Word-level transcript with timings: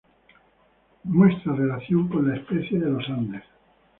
Muestra 1.03 1.53
relación 1.53 2.07
con 2.09 2.27
la 2.27 2.35
especie 2.35 2.79
de 2.79 2.89
Los 2.89 3.07
Andes. 3.09 3.43